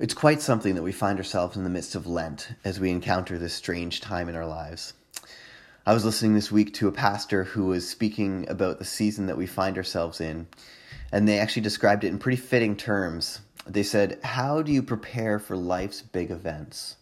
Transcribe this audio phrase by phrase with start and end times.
[0.00, 3.36] It's quite something that we find ourselves in the midst of Lent as we encounter
[3.36, 4.94] this strange time in our lives.
[5.84, 9.36] I was listening this week to a pastor who was speaking about the season that
[9.36, 10.46] we find ourselves in,
[11.12, 13.42] and they actually described it in pretty fitting terms.
[13.66, 16.96] They said, How do you prepare for life's big events?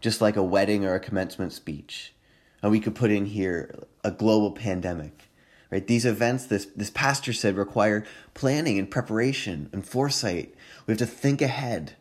[0.00, 2.14] Just like a wedding or a commencement speech.
[2.62, 5.28] And we could put in here a global pandemic.
[5.70, 5.86] Right?
[5.86, 10.54] These events, this, this pastor said, require planning and preparation and foresight.
[10.86, 11.96] We have to think ahead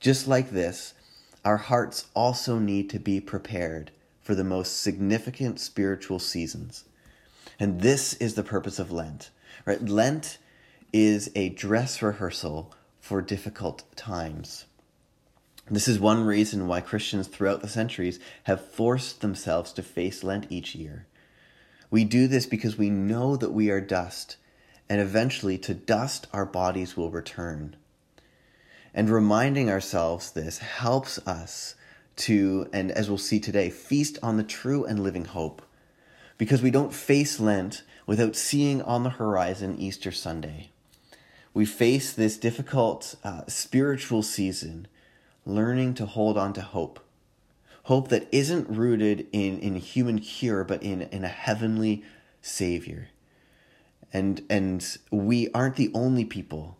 [0.00, 0.94] just like this,
[1.44, 3.90] our hearts also need to be prepared
[4.22, 6.84] for the most significant spiritual seasons.
[7.58, 9.30] And this is the purpose of Lent.
[9.66, 9.82] Right?
[9.82, 10.38] Lent
[10.92, 14.64] is a dress rehearsal for difficult times.
[15.70, 20.46] This is one reason why Christians throughout the centuries have forced themselves to face Lent
[20.50, 21.06] each year.
[21.90, 24.36] We do this because we know that we are dust,
[24.88, 27.76] and eventually to dust our bodies will return.
[28.92, 31.74] And reminding ourselves this helps us
[32.16, 35.62] to, and as we'll see today, feast on the true and living hope.
[36.38, 40.70] Because we don't face Lent without seeing on the horizon Easter Sunday.
[41.52, 44.88] We face this difficult uh, spiritual season
[45.46, 47.00] learning to hold on to hope.
[47.84, 52.04] Hope that isn't rooted in, in human cure, but in, in a heavenly
[52.42, 53.08] Savior.
[54.12, 56.76] And, and we aren't the only people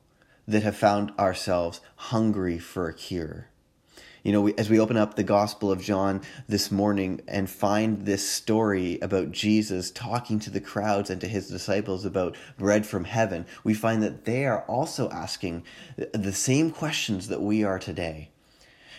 [0.51, 3.49] that have found ourselves hungry for a cure.
[4.23, 8.05] You know, we, as we open up the Gospel of John this morning and find
[8.05, 13.05] this story about Jesus talking to the crowds and to his disciples about bread from
[13.05, 15.65] heaven, we find that they are also asking
[15.97, 18.29] the same questions that we are today.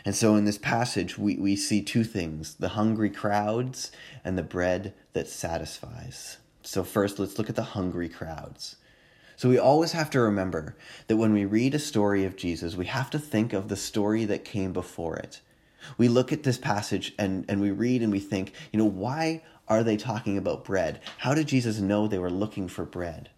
[0.04, 3.92] And so in this passage, we, we see two things the hungry crowds
[4.24, 6.38] and the bread that satisfies.
[6.64, 8.78] So, first, let's look at the hungry crowds.
[9.42, 10.76] So we always have to remember
[11.08, 14.24] that when we read a story of Jesus, we have to think of the story
[14.26, 15.42] that came before it.
[15.98, 19.42] We look at this passage and, and we read and we think, you know, why
[19.68, 21.02] are they talking about bread?
[21.18, 23.32] How did Jesus know they were looking for bread?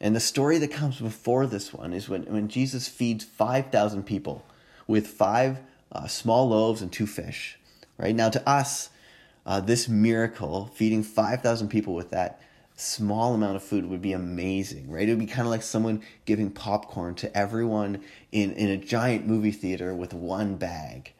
[0.00, 4.46] And the story that comes before this one is when, when Jesus feeds 5,000 people
[4.86, 5.58] with five
[5.92, 7.58] uh, small loaves and two fish.
[7.98, 8.88] Right now, to us,
[9.44, 12.40] uh, this miracle, feeding 5,000 people with that,
[12.80, 15.08] small amount of food would be amazing, right?
[15.08, 18.02] It would be kind of like someone giving popcorn to everyone
[18.32, 21.12] in, in a giant movie theater with one bag,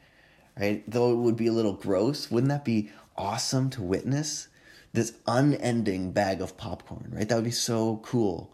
[0.59, 0.83] right?
[0.89, 4.47] Though it would be a little gross, wouldn't that be awesome to witness?
[4.93, 7.29] This unending bag of popcorn, right?
[7.29, 8.51] That would be so cool.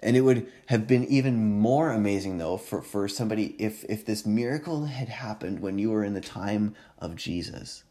[0.00, 4.24] And it would have been even more amazing though for, for somebody if if this
[4.24, 7.82] miracle had happened when you were in the time of Jesus.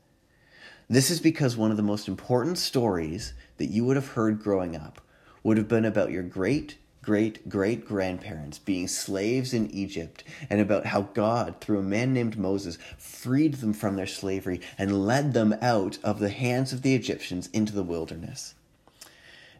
[0.89, 4.73] This is because one of the most important stories that you would have heard growing
[4.73, 5.01] up
[5.43, 10.87] would have been about your great great great grandparents being slaves in Egypt and about
[10.87, 15.55] how God, through a man named Moses, freed them from their slavery and led them
[15.61, 18.55] out of the hands of the Egyptians into the wilderness.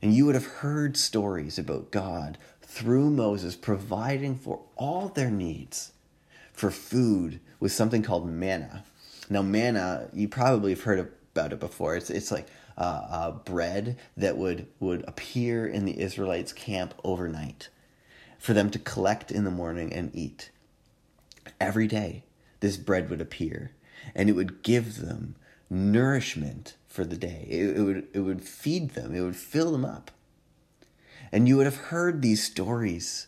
[0.02, 5.92] And you would have heard stories about God through Moses providing for all their needs
[6.52, 8.84] for food with something called manna.
[9.30, 11.96] Now, manna, you probably have heard of about it before.
[11.96, 17.70] It's it's like uh, uh, bread that would would appear in the Israelites' camp overnight,
[18.40, 20.50] for them to collect in the morning and eat.
[21.62, 22.24] Every day,
[22.60, 23.72] this bread would appear,
[24.16, 25.36] and it would give them
[25.70, 27.46] nourishment for the day.
[27.50, 29.14] It, it would it would feed them.
[29.14, 30.12] It would fill them up.
[31.32, 33.28] And you would have heard these stories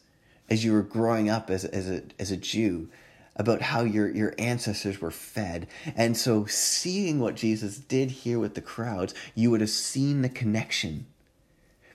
[0.50, 2.90] as you were growing up as as a as a Jew
[3.39, 5.66] about how your, your ancestors were fed.
[5.95, 10.29] And so, seeing what Jesus did here with the crowds, you would have seen the
[10.29, 11.07] connection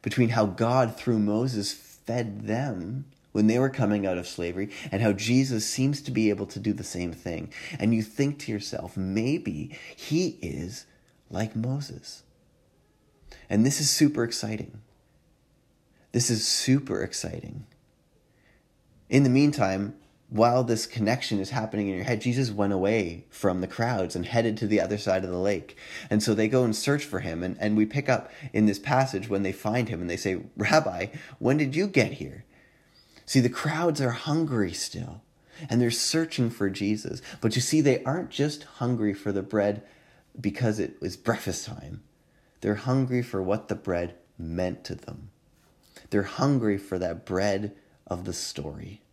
[0.00, 5.02] between how God, through Moses, fed them when they were coming out of slavery, and
[5.02, 7.52] how Jesus seems to be able to do the same thing.
[7.80, 10.86] And you think to yourself, maybe he is
[11.30, 12.22] like Moses.
[13.50, 14.80] And this is super exciting.
[16.12, 17.66] This is super exciting.
[19.10, 19.96] In the meantime,
[20.34, 24.26] while this connection is happening in your head, Jesus went away from the crowds and
[24.26, 25.76] headed to the other side of the lake.
[26.10, 27.44] And so they go and search for him.
[27.44, 30.40] And, and we pick up in this passage when they find him and they say,
[30.56, 31.06] Rabbi,
[31.38, 32.44] when did you get here?
[33.24, 35.22] See, the crowds are hungry still
[35.70, 37.22] and they're searching for Jesus.
[37.40, 39.84] But you see, they aren't just hungry for the bread
[40.40, 42.02] because it was breakfast time,
[42.60, 45.30] they're hungry for what the bread meant to them.
[46.10, 49.03] They're hungry for that bread of the story.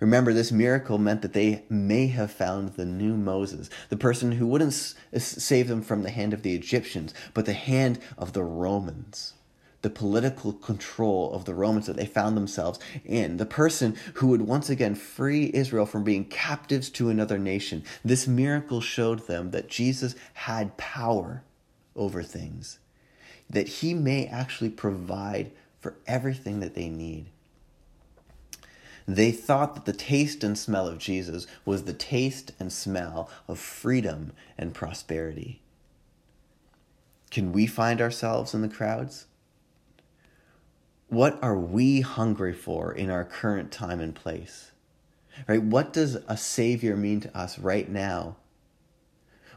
[0.00, 4.46] Remember, this miracle meant that they may have found the new Moses, the person who
[4.46, 9.34] wouldn't save them from the hand of the Egyptians, but the hand of the Romans,
[9.82, 14.42] the political control of the Romans that they found themselves in, the person who would
[14.42, 17.84] once again free Israel from being captives to another nation.
[18.04, 21.42] This miracle showed them that Jesus had power
[21.94, 22.78] over things,
[23.48, 27.30] that he may actually provide for everything that they need.
[29.06, 33.58] They thought that the taste and smell of Jesus was the taste and smell of
[33.58, 35.62] freedom and prosperity.
[37.30, 39.26] Can we find ourselves in the crowds?
[41.08, 44.72] What are we hungry for in our current time and place?
[45.46, 45.62] Right?
[45.62, 48.36] What does a savior mean to us right now?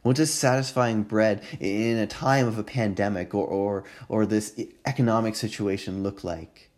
[0.04, 5.36] What does satisfying bread in a time of a pandemic or, or, or this economic
[5.36, 6.70] situation look like?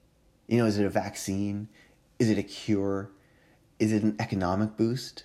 [0.48, 1.68] You know, is it a vaccine?
[2.22, 3.10] Is it a cure?
[3.80, 5.24] Is it an economic boost?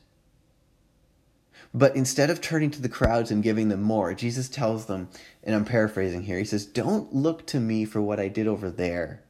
[1.75, 5.11] But instead of turning to the crowds and giving them more, Jesus tells them,
[5.45, 8.71] and I'm paraphrasing here, he says, Don't look to me for what I did over
[8.71, 9.23] there,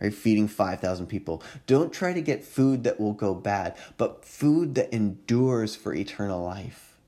[0.00, 0.12] right?
[0.12, 1.44] Feeding 5,000 people.
[1.68, 6.42] Don't try to get food that will go bad, but food that endures for eternal
[6.42, 6.98] life.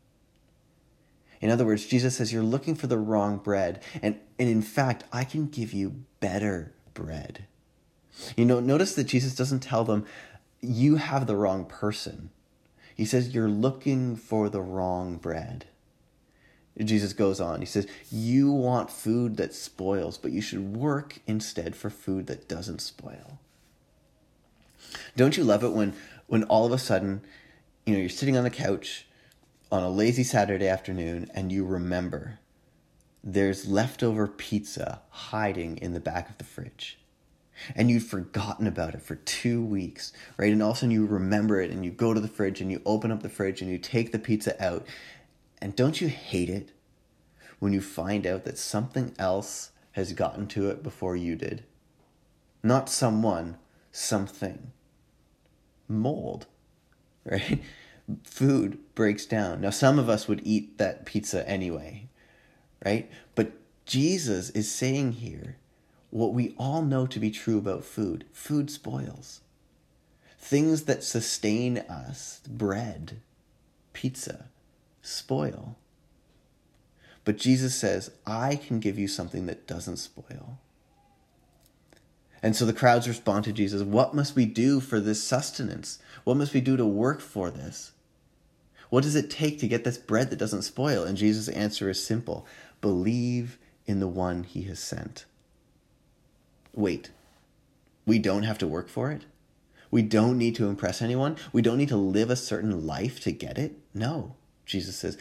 [1.41, 3.83] In other words, Jesus says, You're looking for the wrong bread.
[4.01, 7.49] And, and in fact, I can give you better bread.
[8.37, 10.07] You know, notice that Jesus doesn't tell them,
[10.61, 12.31] you have the wrong person.
[12.95, 15.67] He says, you're looking for the wrong bread.
[16.83, 17.61] Jesus goes on.
[17.61, 22.49] He says, You want food that spoils, but you should work instead for food that
[22.49, 23.39] doesn't spoil.
[25.17, 25.95] Don't you love it when,
[26.27, 27.23] when all of a sudden,
[27.87, 29.07] you know, you're sitting on the couch
[29.71, 32.39] on a lazy Saturday afternoon and you remember
[33.23, 36.99] there's leftover pizza hiding in the back of the fridge?
[37.75, 40.53] And you'd forgotten about it for two weeks, right?
[40.53, 42.71] And all of a sudden you remember it and you go to the fridge and
[42.71, 44.87] you open up the fridge and you take the pizza out.
[45.61, 46.73] And don't you hate it
[47.59, 51.65] when you find out that something else has gotten to it before you did?
[52.63, 53.59] Not someone,
[53.93, 54.73] something.
[55.89, 56.47] Mold,
[57.25, 57.63] right?
[58.25, 59.61] Food breaks down.
[59.61, 62.09] Now, some of us would eat that pizza anyway,
[62.85, 63.11] right?
[63.35, 63.53] But
[63.87, 65.57] Jesus is saying here
[66.15, 69.41] what we all know to be true about food food spoils.
[70.39, 73.21] Things that sustain us, bread,
[73.93, 74.45] pizza,
[75.03, 75.75] spoil.
[77.25, 80.61] But Jesus says, I can give you something that doesn't spoil.
[82.43, 85.99] And so the crowds respond to Jesus, What must we do for this sustenance?
[86.23, 87.91] What must we do to work for this?
[88.89, 91.03] What does it take to get this bread that doesn't spoil?
[91.03, 92.47] And Jesus' answer is simple
[92.81, 95.25] believe in the one he has sent.
[96.75, 97.11] Wait,
[98.07, 99.25] we don't have to work for it?
[99.91, 101.37] We don't need to impress anyone?
[101.53, 103.79] We don't need to live a certain life to get it?
[103.95, 104.35] No.
[104.67, 105.17] Jesus says,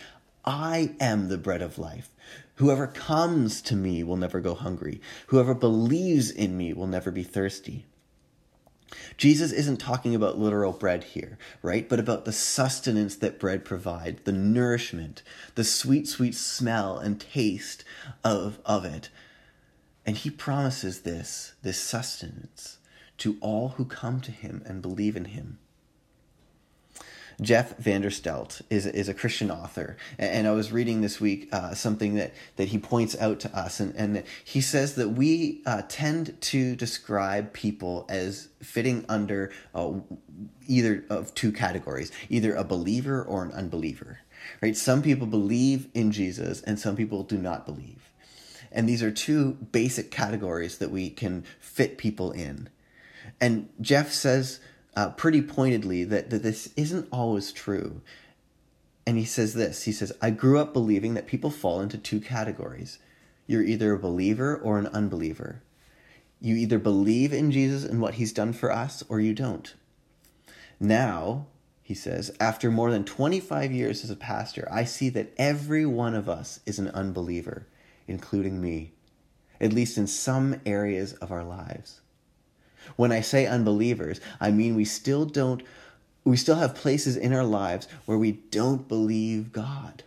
[0.45, 2.09] I am the bread of life.
[2.55, 5.00] Whoever comes to me will never go hungry.
[5.27, 7.85] Whoever believes in me will never be thirsty.
[9.17, 11.88] Jesus isn't talking about literal bread here, right?
[11.88, 15.23] But about the sustenance that bread provides, the nourishment,
[15.55, 17.83] the sweet, sweet smell and taste
[18.23, 19.09] of, of it
[20.05, 22.77] and he promises this, this sustenance,
[23.17, 25.59] to all who come to him and believe in him.
[27.41, 32.13] Jeff Vanderstelt is, is a Christian author, and I was reading this week uh, something
[32.15, 36.39] that, that he points out to us, and, and he says that we uh, tend
[36.41, 39.94] to describe people as fitting under uh,
[40.67, 44.19] either of two categories, either a believer or an unbeliever.
[44.62, 44.75] Right?
[44.75, 48.02] Some people believe in Jesus, and some people do not believe.
[48.74, 52.70] And these are two basic categories that we can fit people in.
[53.39, 54.60] And Jeff says
[54.96, 58.01] uh, pretty pointedly that, that this isn't always true.
[59.06, 62.20] And he says this he says, I grew up believing that people fall into two
[62.20, 62.98] categories.
[63.46, 65.62] You're either a believer or an unbeliever.
[66.42, 69.74] You either believe in Jesus and what he's done for us or you don't.
[70.80, 71.48] Now,
[71.82, 76.15] he says, after more than 25 years as a pastor, I see that every one
[76.15, 77.68] of us is an unbeliever
[78.07, 78.91] including me,
[79.60, 82.01] at least in some areas of our lives.
[82.95, 85.63] When I say unbelievers, I mean we still don't,
[86.24, 90.03] we still have places in our lives where we don't believe God.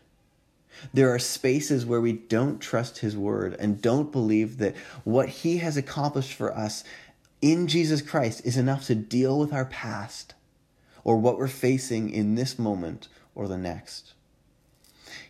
[0.92, 5.58] There are spaces where we don't trust His word and don't believe that what He
[5.58, 6.84] has accomplished for us
[7.40, 10.34] in Jesus Christ is enough to deal with our past
[11.04, 14.12] or what we're facing in this moment or the next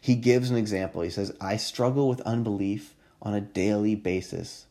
[0.01, 1.03] he gives an example.
[1.03, 4.67] He says, I struggle with unbelief on a daily basis.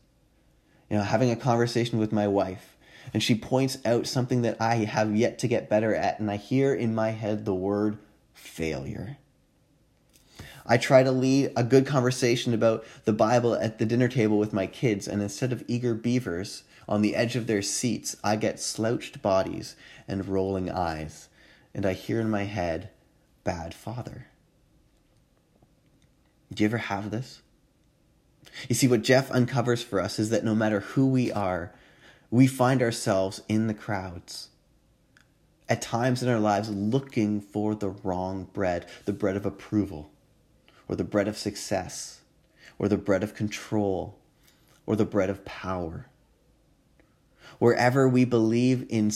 [0.90, 2.76] You know, having a conversation with my wife,
[3.12, 6.36] and she points out something that I have yet to get better at, and I
[6.36, 7.98] hear in my head the word
[8.34, 9.18] failure.
[10.64, 14.52] I try to lead a good conversation about the Bible at the dinner table with
[14.52, 18.60] my kids, and instead of eager beavers on the edge of their seats, I get
[18.60, 19.76] slouched bodies
[20.08, 21.28] and rolling eyes,
[21.74, 22.90] and I hear in my head,
[23.44, 24.26] bad father.
[26.52, 27.42] Do you ever have this?
[28.68, 31.72] You see, what Jeff uncovers for us is that no matter who we are,
[32.30, 34.48] we find ourselves in the crowds.
[35.68, 40.10] At times in our lives, looking for the wrong bread, the bread of approval,
[40.88, 42.20] or the bread of success,
[42.78, 44.18] or the bread of control,
[44.86, 46.06] or the bread of power.
[47.58, 49.10] Wherever we believe in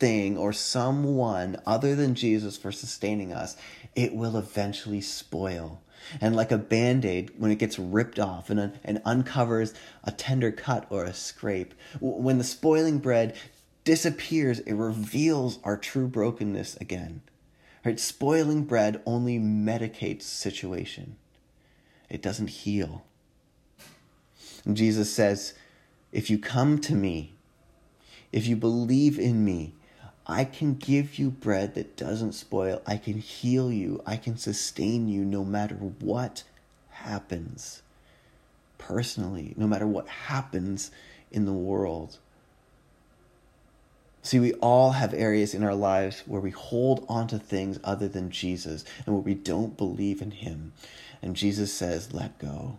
[0.00, 3.56] something or someone other than Jesus for sustaining us,
[3.94, 5.82] it will eventually spoil
[6.20, 10.50] and like a band aid, when it gets ripped off and, and uncovers a tender
[10.50, 13.36] cut or a scrape, when the spoiling bread
[13.84, 17.20] disappears, it reveals our true brokenness again.
[17.84, 18.00] Right?
[18.00, 21.16] Spoiling bread only medicates situation.
[22.08, 23.04] It doesn't heal.
[24.64, 25.52] And Jesus says,
[26.12, 27.34] if you come to me,
[28.32, 29.74] if you believe in me,
[30.26, 32.82] I can give you bread that doesn't spoil.
[32.86, 34.02] I can heal you.
[34.06, 36.44] I can sustain you no matter what
[36.90, 37.82] happens
[38.78, 40.90] personally, no matter what happens
[41.30, 42.18] in the world.
[44.22, 48.06] See, we all have areas in our lives where we hold on to things other
[48.06, 50.72] than Jesus and where we don't believe in Him.
[51.22, 52.78] And Jesus says, let go.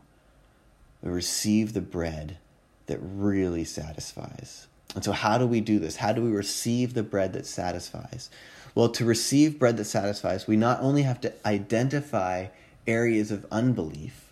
[1.02, 2.38] We receive the bread
[2.86, 4.68] that really satisfies.
[4.94, 5.98] And so, how do we do this?
[5.98, 8.30] How do we receive the bread that satisfies?
[8.76, 12.48] Well, to receive bread that satisfies, we not only have to identify
[12.88, 14.32] areas of unbelief,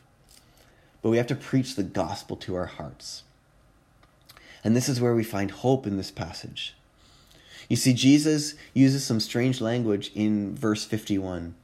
[1.02, 3.24] but we have to preach the gospel to our hearts.
[4.64, 6.76] And this is where we find hope in this passage.
[7.70, 11.56] You see, Jesus uses some strange language in verse 51,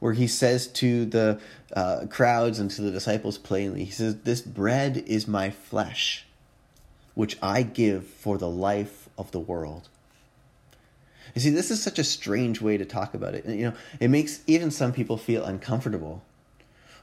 [0.00, 1.40] where he says to the
[1.74, 6.26] uh, crowds and to the disciples plainly, He says, This bread is my flesh
[7.14, 9.88] which I give for the life of the world.
[11.34, 13.46] You see, this is such a strange way to talk about it.
[13.46, 16.22] You know, it makes even some people feel uncomfortable.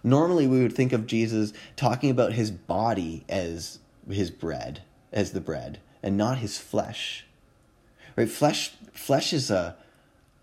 [0.04, 5.42] Normally, we would think of Jesus talking about his body as his bread, as the
[5.42, 7.26] bread, and not his flesh.
[8.16, 8.30] Right?
[8.30, 9.76] Flesh, flesh is a,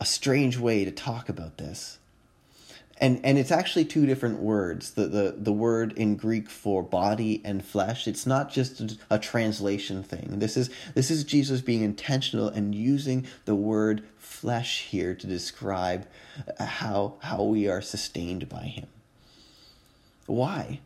[0.01, 1.99] a strange way to talk about this
[2.99, 4.93] and and it's actually two different words.
[4.93, 9.19] The, the the word in greek for body and flesh it's not just a, a,
[9.19, 10.39] translation thing.
[10.39, 16.07] This is this is jesus being intentional and using the word flesh here to describe
[16.59, 18.87] how how we are sustained by him.
[20.27, 20.81] Why?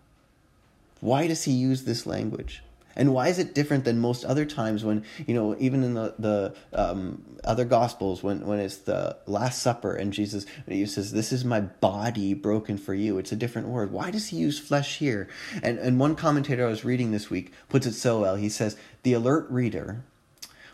[1.01, 2.63] Why does he use this language
[2.97, 6.15] and why is it different than most other times when, you know, even in the,
[6.19, 11.33] the um, other Gospels, when, when it's the Last Supper and Jesus he says, This
[11.33, 13.19] is my body broken for you?
[13.19, 13.93] It's a different word.
[13.93, 15.29] Why does he use flesh here?
[15.63, 18.37] And, and one commentator I was reading this week puts it so well.
[18.37, 20.03] He says, The alert reader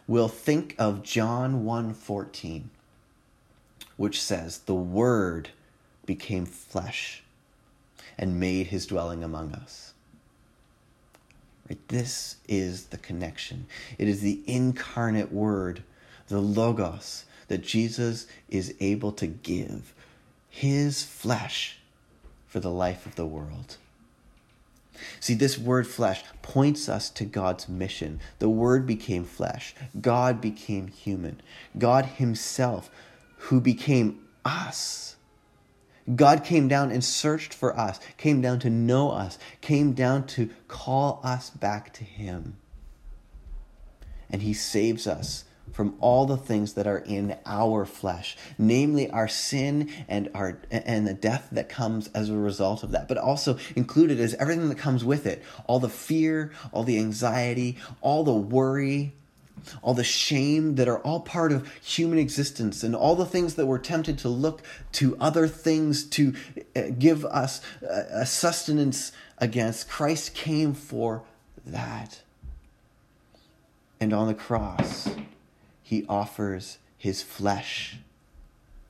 [0.07, 2.65] will think of John 1.14,
[3.97, 5.51] which says, The Word
[6.07, 7.23] became flesh
[8.17, 9.93] and made his dwelling among us.
[11.69, 11.89] Right?
[11.89, 13.67] This is the connection.
[13.99, 15.83] It is the incarnate word,
[16.29, 19.95] the Logos, that Jesus is able to give
[20.57, 21.79] his flesh
[22.47, 23.77] for the life of the world.
[25.21, 28.21] See, this word flesh points us to God's mission.
[28.39, 31.43] The Word became flesh, God became human.
[31.77, 32.91] God Himself,
[33.37, 35.16] who became us
[36.15, 40.51] God came down and searched for us, came down to know us, came down to
[40.69, 42.57] call us back to Him.
[44.31, 49.29] And He saves us from all the things that are in our flesh, namely our
[49.29, 53.09] sin and our and the death that comes as a result of that.
[53.09, 57.79] But also included is everything that comes with it, all the fear, all the anxiety,
[58.01, 59.13] all the worry,
[59.83, 63.67] all the shame that are all part of human existence, and all the things that
[63.67, 66.35] we're tempted to look to other things to
[66.75, 69.89] uh, give us a sustenance against.
[69.89, 71.23] Christ came for
[71.65, 72.23] that.
[74.01, 75.09] And on the cross,
[75.83, 77.99] he offers his flesh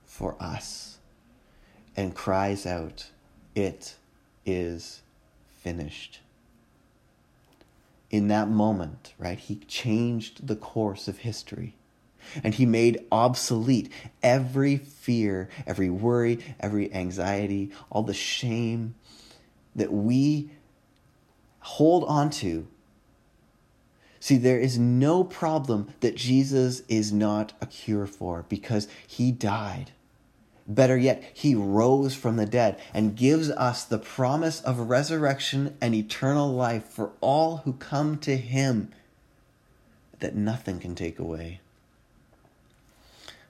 [0.04, 0.99] for us
[1.97, 3.11] and cries out,
[3.54, 3.95] It
[4.45, 5.02] is
[5.59, 6.21] finished
[8.10, 11.76] in that moment, right, he changed the course of history.
[12.42, 13.90] And he made obsolete
[14.22, 18.96] every fear, every worry, every anxiety, all the shame
[19.76, 20.50] that we
[21.60, 22.66] hold on to.
[24.18, 29.92] See, there is no problem that Jesus is not a cure for because he died
[30.68, 35.94] Better yet, he rose from the dead and gives us the promise of resurrection and
[35.94, 38.90] eternal life for all who come to him
[40.18, 41.61] that nothing can take away.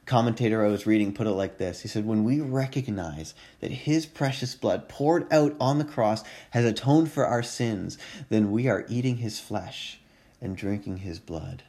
[0.05, 4.07] Commentator I was reading put it like this He said, When we recognize that his
[4.07, 8.87] precious blood poured out on the cross has atoned for our sins, then we are
[8.89, 9.99] eating his flesh
[10.41, 11.65] and drinking his blood.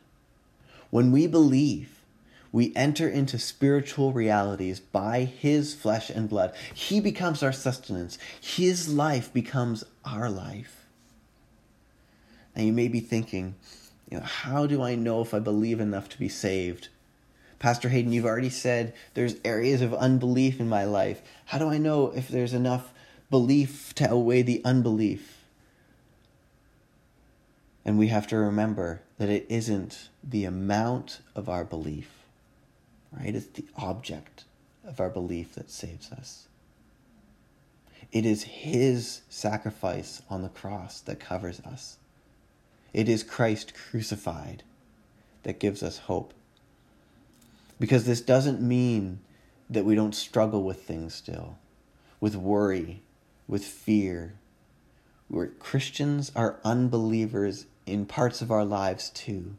[0.90, 1.97] When we believe
[2.52, 6.54] we enter into spiritual realities by his flesh and blood.
[6.74, 8.18] He becomes our sustenance.
[8.40, 10.86] His life becomes our life.
[12.56, 13.56] And you may be thinking,
[14.10, 16.90] you know, how do I know if I believe enough to be saved?
[17.60, 21.22] Pastor Hayden, you've already said there's areas of unbelief in my life.
[21.46, 22.94] How do I know if there's enough
[23.30, 25.38] belief to outweigh the unbelief?
[27.84, 32.17] And we have to remember that it isn't the amount of our belief,
[33.20, 33.36] right?
[33.36, 34.46] It's the object
[34.86, 36.48] of our belief that saves us.
[38.12, 41.98] It is His sacrifice on the cross that covers us.
[42.94, 44.64] It is Christ crucified
[45.44, 46.34] that gives us hope.
[47.80, 49.20] Because this doesn't mean
[49.70, 51.58] that we don't struggle with things still,
[52.20, 53.02] with worry,
[53.48, 54.36] with fear.
[55.30, 59.58] We're Christians are unbelievers in parts of our lives too.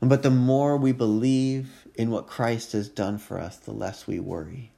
[0.00, 4.20] But the more we believe in what Christ has done for us, the less we
[4.20, 4.70] worry.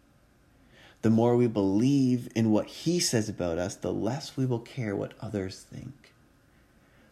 [1.02, 4.96] The more we believe in what He says about us, the less we will care
[4.96, 6.12] what others think.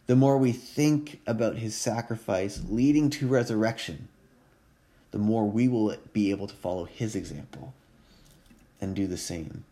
[0.07, 4.07] The more we think about His sacrifice leading to resurrection,
[5.11, 7.73] the more we will be able to follow His example
[8.79, 9.63] and do the same.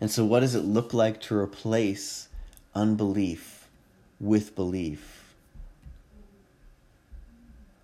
[0.00, 2.28] And so, what does it look like to replace
[2.74, 3.68] unbelief
[4.20, 5.15] with belief?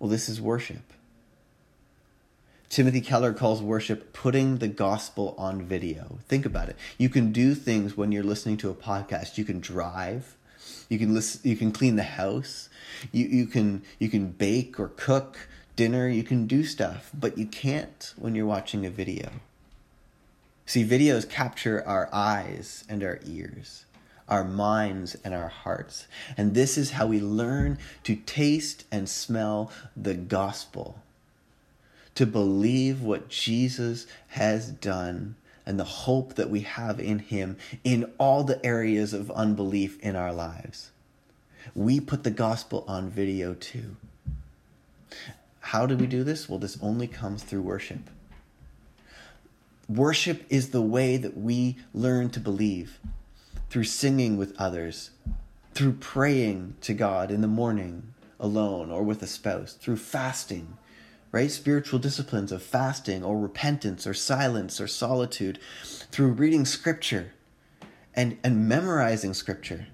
[0.03, 0.91] Well, this is worship.
[2.67, 6.19] Timothy Keller calls worship putting the gospel on video.
[6.27, 6.75] Think about it.
[6.97, 9.37] You can do things when you're listening to a podcast.
[9.37, 10.35] You can drive,
[10.89, 12.67] you can listen, you can clean the house,
[13.13, 17.45] you, you can you can bake or cook dinner, you can do stuff, but you
[17.45, 19.29] can't when you're watching a video.
[20.65, 23.85] See, videos capture our eyes and our ears
[24.27, 26.07] our minds, and our hearts.
[26.37, 30.99] And this is how we learn to taste and smell the gospel,
[32.15, 38.11] to believe what Jesus has done and the hope that we have in Him in
[38.17, 40.91] all the areas of unbelief in our lives.
[41.75, 43.95] We put the gospel on video too.
[45.59, 46.49] How do we do this?
[46.49, 48.09] Well, this only comes through worship.
[49.87, 52.99] Worship is the way that we learn to believe
[53.73, 55.09] through singing with others,
[55.73, 60.77] through praying to God in the morning alone or with a spouse, through fasting,
[61.31, 61.49] right?
[61.49, 65.57] Spiritual disciplines of fasting or repentance or silence or solitude,
[66.11, 67.33] through reading scripture
[68.13, 69.87] and, and memorizing scripture.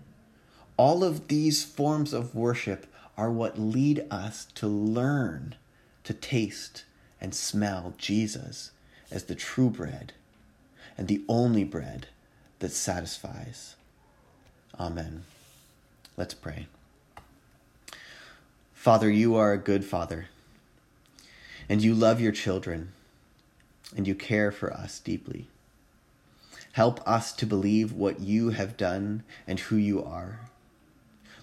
[0.75, 5.55] All of these forms of worship are what lead us to learn
[6.03, 6.83] to taste
[7.21, 8.71] and smell Jesus
[9.09, 10.11] as the true bread
[10.97, 12.07] and the only bread
[12.59, 13.75] that satisfies.
[14.79, 15.23] Amen.
[16.17, 16.67] Let's pray.
[18.73, 20.27] Father, you are a good father,
[21.67, 22.93] and you love your children,
[23.95, 25.47] and you care for us deeply.
[26.73, 30.39] Help us to believe what you have done and who you are.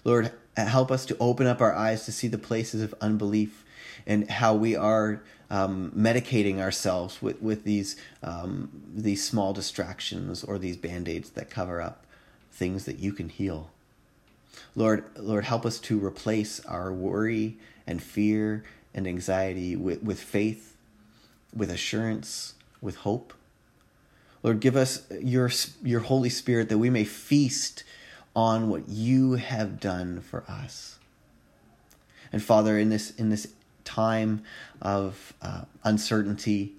[0.03, 3.63] Lord, help us to open up our eyes to see the places of unbelief
[4.05, 10.57] and how we are um, medicating ourselves with, with these, um, these small distractions or
[10.57, 12.05] these band aids that cover up
[12.51, 13.69] things that you can heal.
[14.75, 20.75] Lord, Lord, help us to replace our worry and fear and anxiety with, with faith,
[21.55, 23.33] with assurance, with hope.
[24.43, 25.51] Lord, give us your,
[25.83, 27.83] your Holy Spirit that we may feast
[28.35, 30.99] on what you have done for us.
[32.31, 33.47] And Father, in this, in this
[33.87, 34.43] time
[34.81, 36.73] of uh, uncertainty,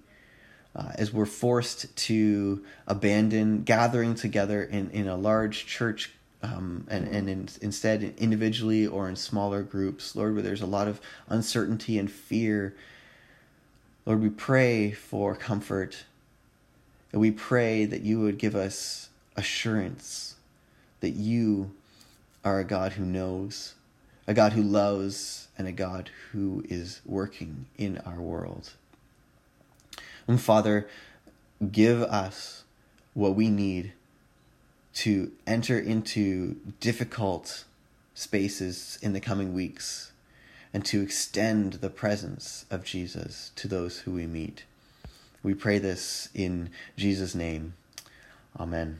[0.75, 7.07] uh, as we're forced to abandon gathering together in, in a large church um, and,
[7.07, 11.97] and in, instead individually or in smaller groups, Lord, where there's a lot of uncertainty
[11.97, 12.75] and fear.
[14.05, 16.05] Lord, we pray for comfort.
[17.11, 20.35] And we pray that you would give us assurance
[20.99, 21.71] that you
[22.43, 23.73] are a God who knows,
[24.29, 28.73] a God who loves, and a God who is working in our world.
[30.27, 30.87] And Father,
[31.71, 32.63] give us
[33.15, 33.93] what we need
[34.93, 37.63] to enter into difficult
[38.13, 40.11] spaces in the coming weeks
[40.75, 44.63] and to extend the presence of Jesus to those who we meet.
[45.41, 47.73] We pray this in Jesus' name.
[48.59, 48.99] Amen.